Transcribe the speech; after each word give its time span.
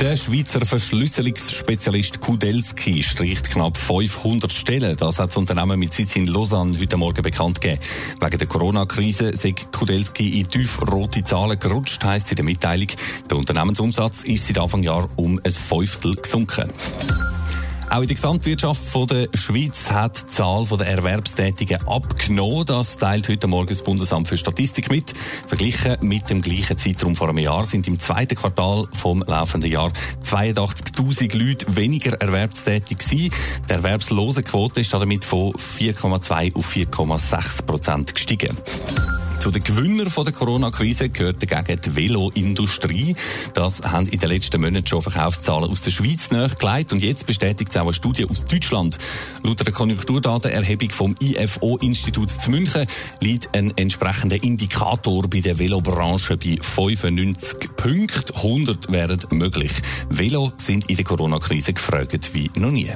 Der 0.00 0.16
Schweizer 0.16 0.66
Verschlüsselungsspezialist 0.66 2.20
Kudelski 2.20 3.02
streicht 3.02 3.50
knapp 3.50 3.76
500 3.76 4.52
Stellen. 4.52 4.96
Das 4.96 5.18
hat 5.18 5.28
das 5.28 5.36
Unternehmen 5.36 5.78
mit 5.78 5.94
Sitz 5.94 6.16
in 6.16 6.26
Lausanne 6.26 6.78
heute 6.78 6.96
Morgen 6.96 7.22
bekannt 7.22 7.60
gegeben. 7.60 7.80
Wegen 8.20 8.38
der 8.38 8.46
Corona-Krise 8.46 9.36
sei 9.36 9.54
Kudelski 9.72 10.40
in 10.40 10.48
tiefrote 10.48 11.22
Zahlen 11.22 11.58
gerutscht, 11.58 12.02
heisst 12.02 12.30
in 12.30 12.36
der 12.36 12.44
Mitteilung. 12.44 12.88
Der 13.30 13.38
Unternehmensumsatz 13.38 14.24
ist 14.24 14.46
seit 14.46 14.58
Anfang 14.58 14.82
Jahr 14.82 15.08
um 15.16 15.40
ein 15.44 15.52
Fünftel 15.52 16.16
gesunken. 16.16 16.70
Auch 17.94 18.00
in 18.00 18.08
der 18.08 18.16
Gesamtwirtschaft 18.16 18.84
von 18.84 19.06
der 19.06 19.28
Schweiz 19.34 19.88
hat 19.88 20.20
die 20.20 20.26
Zahl 20.26 20.66
der 20.66 20.88
Erwerbstätigen 20.88 21.78
abgenommen. 21.86 22.66
Das 22.66 22.96
teilt 22.96 23.28
heute 23.28 23.46
Morgen 23.46 23.68
das 23.68 23.84
Bundesamt 23.84 24.26
für 24.26 24.36
Statistik 24.36 24.90
mit. 24.90 25.14
Verglichen 25.46 25.98
mit 26.00 26.28
dem 26.28 26.42
gleichen 26.42 26.76
Zeitraum 26.76 27.14
vor 27.14 27.28
einem 27.28 27.38
Jahr 27.38 27.64
sind 27.66 27.86
im 27.86 28.00
zweiten 28.00 28.34
Quartal 28.34 28.88
vom 28.94 29.22
laufenden 29.24 29.70
Jahr 29.70 29.92
82.000 30.24 31.38
Leute 31.38 31.76
weniger 31.76 32.20
erwerbstätig 32.20 32.98
gewesen. 32.98 33.32
Die 33.68 33.72
Erwerbslosenquote 33.72 34.80
ist 34.80 34.92
damit 34.92 35.24
von 35.24 35.52
4,2 35.52 36.56
auf 36.56 36.74
4,6 36.74 37.62
Prozent 37.62 38.12
gestiegen. 38.12 38.56
Zu 39.44 39.50
den 39.50 39.62
Gewinnern 39.62 40.10
der 40.10 40.32
Corona-Krise 40.32 41.10
gehört 41.10 41.36
dagegen 41.42 41.78
die 41.78 41.94
Veloindustrie. 41.94 43.14
Das 43.52 43.82
haben 43.82 44.06
in 44.06 44.18
den 44.18 44.30
letzten 44.30 44.58
Monaten 44.58 44.86
schon 44.86 45.02
Verkaufszahlen 45.02 45.70
aus 45.70 45.82
der 45.82 45.90
Schweiz 45.90 46.30
nachgelegt 46.30 46.94
und 46.94 47.02
jetzt 47.02 47.26
bestätigt 47.26 47.68
es 47.70 47.76
auch 47.76 47.82
eine 47.82 47.92
Studie 47.92 48.24
aus 48.24 48.46
Deutschland. 48.46 48.96
Laut 49.42 49.60
der 49.60 49.70
Konjunkturdatenerhebung 49.70 50.88
vom 50.88 51.14
IFO-Institut 51.20 52.30
zu 52.30 52.50
München 52.50 52.86
liegt 53.20 53.54
ein 53.54 53.74
entsprechender 53.76 54.42
Indikator 54.42 55.28
bei 55.28 55.40
der 55.40 55.58
Velobranche 55.58 56.38
bei 56.38 56.56
95 56.62 57.76
Punkten. 57.76 58.34
100 58.36 58.90
wären 58.90 59.20
möglich. 59.28 59.72
Velo 60.08 60.54
sind 60.56 60.88
in 60.88 60.96
der 60.96 61.04
Corona-Krise 61.04 61.74
gefragt 61.74 62.30
wie 62.32 62.50
noch 62.56 62.70
nie. 62.70 62.90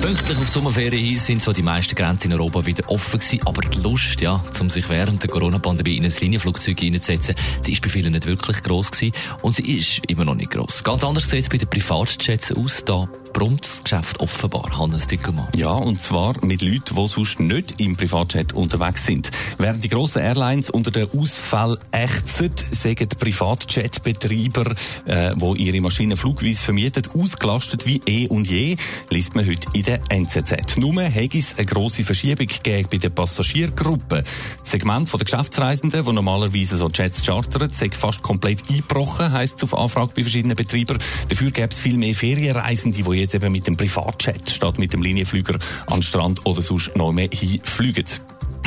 Pünktlich 0.00 0.38
auf 0.38 0.46
die 0.46 0.52
Sommerferien 0.52 1.04
hin 1.04 1.18
sind 1.18 1.42
so 1.42 1.52
die 1.52 1.62
meisten 1.62 1.94
Grenzen 1.94 2.30
in 2.30 2.38
Europa 2.38 2.64
wieder 2.64 2.88
offen 2.88 3.18
gewesen, 3.18 3.40
aber 3.44 3.62
die 3.62 3.80
Lust, 3.80 4.20
ja, 4.20 4.42
um 4.60 4.70
sich 4.70 4.88
während 4.88 5.22
der 5.22 5.30
Corona-Pandemie 5.30 5.96
in 5.96 6.04
ein 6.04 6.12
Linienflugzeug 6.20 6.80
einzusetzen, 6.82 7.34
die 7.66 7.72
ist 7.72 7.82
bei 7.82 7.88
vielen 7.88 8.12
nicht 8.12 8.26
wirklich 8.26 8.62
gross 8.62 8.90
gewesen. 8.90 9.12
Und 9.42 9.54
sie 9.54 9.76
ist 9.78 10.02
immer 10.08 10.24
noch 10.24 10.34
nicht 10.34 10.50
gross. 10.50 10.84
Ganz 10.84 11.02
anders 11.02 11.28
sieht 11.28 11.40
es 11.40 11.48
bei 11.48 11.58
den 11.58 11.68
Privatjets 11.68 12.52
aus, 12.52 12.84
da 12.84 13.08
brummt 13.36 13.66
das 13.66 13.84
Geschäft 13.84 14.20
offenbar. 14.20 14.78
Hannes 14.78 15.08
Dickelmann. 15.08 15.48
Ja, 15.54 15.72
und 15.72 16.02
zwar 16.02 16.42
mit 16.42 16.62
Leuten, 16.62 16.96
die 16.96 17.06
sonst 17.06 17.38
nicht 17.38 17.78
im 17.82 17.94
Privatjet 17.94 18.54
unterwegs 18.54 19.04
sind. 19.04 19.30
Während 19.58 19.84
die 19.84 19.90
grossen 19.90 20.22
Airlines 20.22 20.70
unter 20.70 20.90
den 20.90 21.06
Ausfall 21.14 21.78
ächzen, 21.92 22.50
sagen 22.70 23.08
Privatjet-Betreiber, 23.08 24.74
äh, 25.04 25.34
die 25.36 25.62
ihre 25.64 25.82
Maschinen 25.82 26.16
flugweise 26.16 26.64
vermieten, 26.64 27.02
ausgelastet 27.12 27.84
wie 27.84 28.00
eh 28.06 28.26
und 28.28 28.48
je, 28.48 28.76
liest 29.10 29.34
man 29.34 29.46
heute 29.46 29.68
in 29.74 29.82
der 29.82 30.00
NZZ. 30.08 30.78
Nur 30.78 31.02
hätte 31.02 31.36
es 31.36 31.58
eine 31.58 31.66
grosse 31.66 32.04
Verschiebung 32.04 32.46
gegeben 32.46 32.88
bei 32.90 32.96
der 32.96 33.10
Passagiergruppe. 33.10 34.24
Das 34.62 34.70
Segment 34.70 35.12
der 35.12 35.20
Geschäftsreisenden, 35.20 36.06
die 36.06 36.12
normalerweise 36.14 36.78
so 36.78 36.88
Jets 36.88 37.22
chartern, 37.22 37.68
sei 37.68 37.90
fast 37.90 38.22
komplett 38.22 38.62
eingebrochen, 38.70 39.30
heisst 39.30 39.56
es 39.56 39.64
auf 39.64 39.78
Anfrage 39.78 40.12
bei 40.16 40.22
verschiedenen 40.22 40.56
Betreibern. 40.56 40.96
Dafür 41.28 41.50
gäbe 41.50 41.68
es 41.70 41.80
viel 41.80 41.98
mehr 41.98 42.14
Ferienreisende, 42.14 42.96
die 42.96 43.25
jetzt 43.26 43.34
eben 43.34 43.52
mit 43.52 43.66
dem 43.66 43.76
Privatjet 43.76 44.50
statt 44.50 44.78
mit 44.78 44.92
dem 44.92 45.02
Linienflüger 45.02 45.58
an 45.86 45.98
den 45.98 46.02
Strand 46.02 46.46
oder 46.46 46.62
sonst 46.62 46.96
noch 46.96 47.12
mehr 47.12 47.28
hinfliegen. 47.32 48.04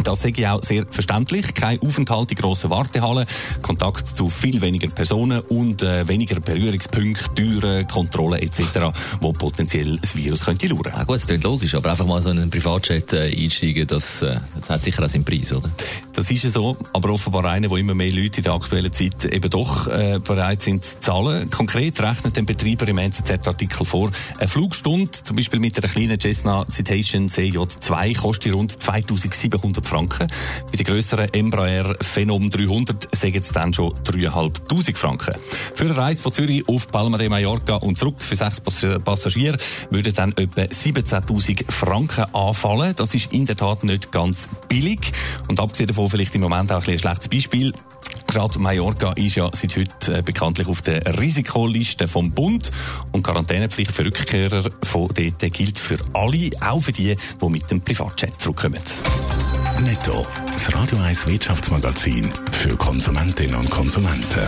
Das 0.03 0.21
sehe 0.21 0.31
ich 0.35 0.47
auch 0.47 0.63
sehr 0.63 0.85
verständlich. 0.89 1.53
Kein 1.53 1.81
Aufenthalt 1.81 2.31
in 2.31 2.37
grossen 2.37 2.69
Wartehallen, 2.69 3.25
Kontakt 3.61 4.07
zu 4.07 4.29
viel 4.29 4.61
weniger 4.61 4.87
Personen 4.89 5.41
und 5.41 5.81
äh, 5.81 6.07
weniger 6.07 6.39
Berührungspunkte, 6.39 7.33
Türen, 7.35 7.85
Kontrollen 7.87 8.41
etc., 8.41 8.91
wo 9.19 9.33
potenziell 9.33 9.97
das 9.97 10.15
Virus 10.15 10.45
könnte 10.45 10.67
luren. 10.67 10.93
Ja, 10.95 11.03
gut, 11.03 11.17
das 11.17 11.27
klingt 11.27 11.43
logisch, 11.43 11.75
aber 11.75 11.91
einfach 11.91 12.05
mal 12.05 12.21
so 12.21 12.29
in 12.29 12.39
einen 12.39 12.49
Privatjet 12.49 13.11
äh, 13.11 13.33
einsteigen, 13.35 13.87
das, 13.87 14.21
äh, 14.21 14.39
das 14.59 14.69
hat 14.69 14.81
sicher 14.81 15.03
auch 15.03 15.09
seinen 15.09 15.25
Preis, 15.25 15.51
oder? 15.51 15.69
Das 16.19 16.29
ist 16.29 16.43
ja 16.43 16.49
so, 16.49 16.75
aber 16.91 17.13
offenbar 17.13 17.45
einer, 17.45 17.69
wo 17.69 17.77
immer 17.77 17.95
mehr 17.95 18.11
Leute 18.11 18.39
in 18.39 18.43
der 18.43 18.51
aktuellen 18.51 18.91
Zeit 18.91 19.23
eben 19.23 19.49
doch 19.49 19.87
äh, 19.87 20.19
bereit 20.21 20.61
sind 20.61 20.83
zu 20.83 20.99
zahlen. 20.99 21.49
Konkret 21.49 21.97
rechnet 22.01 22.35
der 22.35 22.41
Betreiber 22.41 22.89
im 22.89 22.97
NZZ-Artikel 22.97 23.85
vor, 23.85 24.11
eine 24.37 24.49
Flugstunde, 24.49 25.09
zum 25.11 25.37
Beispiel 25.37 25.61
mit 25.61 25.77
einer 25.77 25.87
kleinen 25.87 26.19
Cessna 26.19 26.65
Citation 26.65 27.29
CJ2, 27.29 28.17
kostet 28.19 28.53
rund 28.53 28.81
2700 28.81 29.85
Franken. 29.85 30.27
Bei 30.69 30.75
den 30.75 30.85
grösseren 30.85 31.29
Embraer 31.33 31.95
Phenom 32.01 32.49
300 32.49 33.15
sagen 33.15 33.37
es 33.37 33.53
dann 33.53 33.73
schon 33.73 33.93
3'500 33.93 34.97
Franken. 34.97 35.35
Für 35.73 35.85
eine 35.85 35.95
Reise 35.95 36.21
von 36.21 36.33
Zürich 36.33 36.67
auf 36.67 36.91
Palma 36.91 37.17
de 37.17 37.29
Mallorca 37.29 37.75
und 37.75 37.97
zurück 37.97 38.15
für 38.17 38.35
sechs 38.35 38.59
Passagiere 38.59 39.57
würden 39.89 40.13
dann 40.13 40.33
etwa 40.33 40.63
17.000 40.63 41.71
Franken 41.71 42.25
anfallen. 42.35 42.93
Das 42.97 43.13
ist 43.13 43.31
in 43.31 43.45
der 43.45 43.55
Tat 43.55 43.85
nicht 43.85 44.11
ganz 44.11 44.49
billig. 44.67 45.13
Und 45.47 45.61
abgesehen 45.61 45.87
davon 45.87 46.08
vielleicht 46.09 46.35
im 46.35 46.41
Moment 46.41 46.71
auch 46.71 46.83
ein, 46.83 46.93
ein 46.93 46.99
schlechtes 46.99 47.27
Beispiel. 47.27 47.73
Gerade 48.27 48.59
Mallorca 48.59 49.11
ist 49.13 49.35
ja 49.35 49.49
seit 49.53 49.75
heute 49.75 50.19
äh, 50.19 50.21
bekanntlich 50.21 50.67
auf 50.67 50.81
der 50.81 51.19
Risikoliste 51.19 52.07
vom 52.07 52.31
Bund 52.31 52.71
und 53.11 53.23
Quarantänepflicht 53.23 53.91
für 53.91 54.05
Rückkehrer 54.05 54.63
von 54.83 55.09
dort 55.13 55.53
gilt 55.53 55.79
für 55.79 55.97
alle, 56.13 56.49
auch 56.61 56.81
für 56.81 56.91
die, 56.91 57.15
die 57.41 57.49
mit 57.49 57.69
dem 57.71 57.81
Privatjet 57.81 58.39
zurückkommen. 58.39 58.79
Netto. 59.81 60.25
Das 60.51 60.73
Radio 60.73 60.97
1 60.99 61.25
Wirtschaftsmagazin 61.27 62.31
für 62.51 62.75
Konsumentinnen 62.75 63.55
und 63.55 63.69
Konsumenten. 63.69 64.47